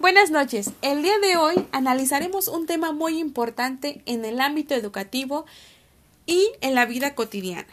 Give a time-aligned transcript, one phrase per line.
[0.00, 0.72] Buenas noches.
[0.82, 5.46] El día de hoy analizaremos un tema muy importante en el ámbito educativo
[6.26, 7.68] y en la vida cotidiana.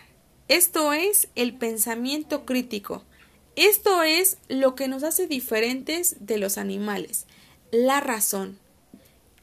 [0.48, 3.04] Esto es el pensamiento crítico.
[3.56, 7.26] Esto es lo que nos hace diferentes de los animales,
[7.72, 8.60] la razón.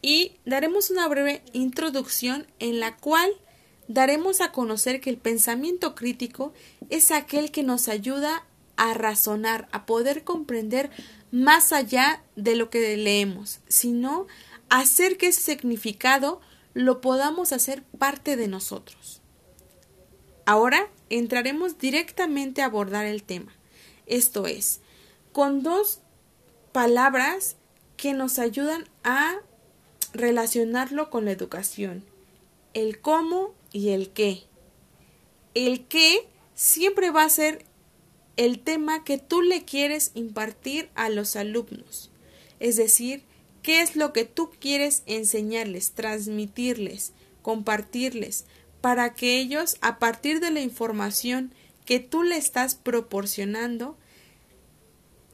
[0.01, 3.31] Y daremos una breve introducción en la cual
[3.89, 6.53] daremos a conocer que el pensamiento crítico
[6.91, 8.45] es aquel que nos ayuda
[8.79, 10.91] a razonar, a poder comprender
[11.31, 14.27] más allá de lo que leemos, sino
[14.71, 16.41] hacer que ese significado
[16.73, 19.21] lo podamos hacer parte de nosotros.
[20.46, 23.53] Ahora entraremos directamente a abordar el tema,
[24.07, 24.81] esto es,
[25.33, 26.00] con dos
[26.72, 27.57] palabras
[27.97, 29.36] que nos ayudan a
[30.13, 32.05] relacionarlo con la educación,
[32.75, 34.45] el cómo y el qué.
[35.55, 37.64] El qué siempre va a ser
[38.39, 42.11] el tema que tú le quieres impartir a los alumnos.
[42.61, 43.25] Es decir,
[43.62, 48.47] qué es lo que tú quieres enseñarles, transmitirles, compartirles,
[48.80, 51.53] para que ellos, a partir de la información
[51.84, 53.98] que tú le estás proporcionando,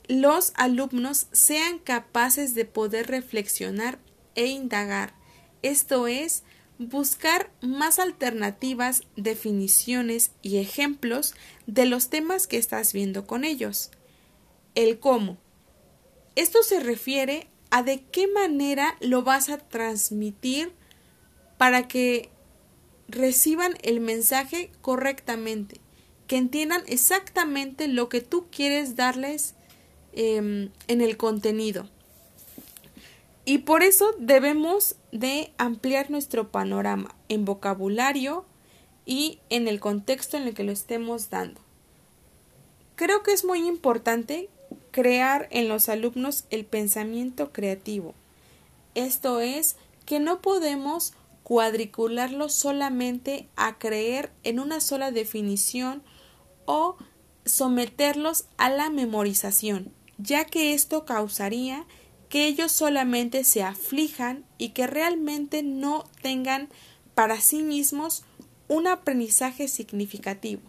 [0.09, 3.99] los alumnos sean capaces de poder reflexionar
[4.35, 5.13] e indagar.
[5.63, 6.43] Esto es,
[6.79, 11.35] buscar más alternativas, definiciones y ejemplos
[11.67, 13.91] de los temas que estás viendo con ellos.
[14.75, 15.39] El cómo.
[16.35, 20.73] Esto se refiere a de qué manera lo vas a transmitir
[21.59, 22.31] para que
[23.09, 25.81] reciban el mensaje correctamente,
[26.27, 29.55] que entiendan exactamente lo que tú quieres darles
[30.13, 31.89] em, en el contenido.
[33.45, 38.47] Y por eso debemos de ampliar nuestro panorama en vocabulario
[39.05, 41.61] y en el contexto en el que lo estemos dando.
[42.97, 44.49] Creo que es muy importante
[44.93, 48.15] crear en los alumnos el pensamiento creativo.
[48.95, 56.03] Esto es que no podemos cuadricularlo solamente a creer en una sola definición
[56.65, 56.97] o
[57.45, 61.85] someterlos a la memorización, ya que esto causaría
[62.35, 66.69] que ellos solamente se aflijan y que realmente no tengan
[67.15, 68.25] para sí mismos
[68.67, 70.63] un aprendizaje significativo.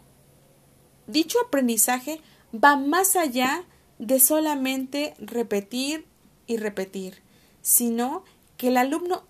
[1.08, 2.22] Dicho aprendizaje
[2.54, 3.64] va más allá
[3.98, 6.06] de solamente repetir
[6.46, 7.24] y repetir,
[7.64, 8.24] sino
[8.58, 9.24] que el alumno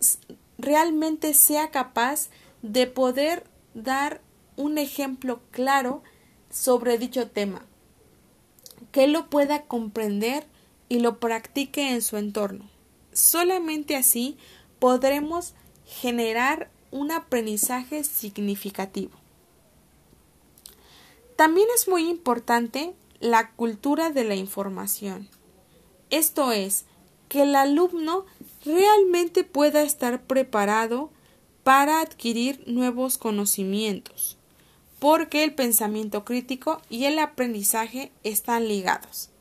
[0.57, 2.27] realmente sea capaz
[2.61, 4.19] de poder dar
[4.57, 6.03] un ejemplo claro
[6.49, 7.65] sobre dicho tema,
[8.91, 10.45] que lo pueda comprender
[10.89, 12.69] y lo practique en su entorno.
[13.13, 14.37] Solamente así
[14.79, 15.53] podremos
[15.85, 19.13] generar un aprendizaje significativo.
[21.35, 25.27] También es muy importante la cultura de la información.
[26.09, 26.85] Esto es,
[27.27, 28.25] que el alumno
[28.63, 31.09] realmente pueda estar preparado
[31.63, 34.37] para adquirir nuevos conocimientos,
[34.99, 39.31] porque el pensamiento crítico y el aprendizaje están ligados.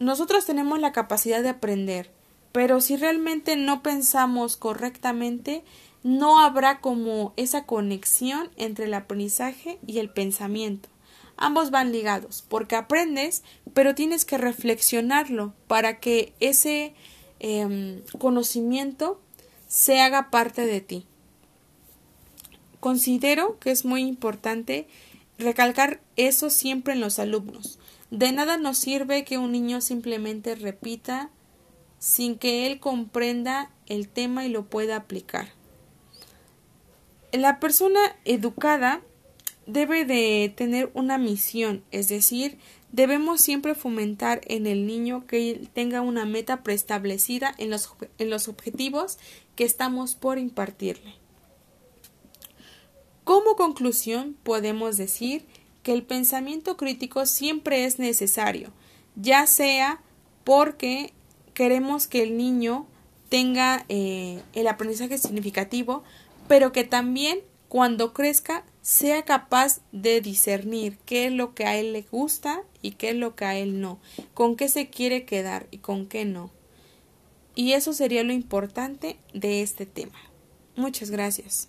[0.00, 2.10] Nosotros tenemos la capacidad de aprender,
[2.52, 5.62] pero si realmente no pensamos correctamente,
[6.02, 10.88] no habrá como esa conexión entre el aprendizaje y el pensamiento.
[11.36, 13.42] Ambos van ligados, porque aprendes,
[13.74, 16.94] pero tienes que reflexionarlo para que ese
[17.38, 19.20] em, conocimiento
[19.68, 21.06] se haga parte de ti.
[22.80, 24.88] Considero que es muy importante
[25.38, 27.79] recalcar eso siempre en los alumnos.
[28.10, 31.30] De nada nos sirve que un niño simplemente repita
[31.98, 35.48] sin que él comprenda el tema y lo pueda aplicar.
[37.32, 39.02] La persona educada
[39.66, 42.58] debe de tener una misión, es decir,
[42.90, 48.48] debemos siempre fomentar en el niño que tenga una meta preestablecida en los, en los
[48.48, 49.18] objetivos
[49.54, 51.14] que estamos por impartirle.
[53.22, 55.46] Como conclusión, podemos decir
[55.82, 58.72] que el pensamiento crítico siempre es necesario,
[59.16, 60.00] ya sea
[60.44, 61.12] porque
[61.54, 62.86] queremos que el niño
[63.28, 66.02] tenga eh, el aprendizaje significativo,
[66.48, 71.92] pero que también cuando crezca sea capaz de discernir qué es lo que a él
[71.92, 74.00] le gusta y qué es lo que a él no,
[74.34, 76.50] con qué se quiere quedar y con qué no.
[77.54, 80.18] Y eso sería lo importante de este tema.
[80.76, 81.68] Muchas gracias.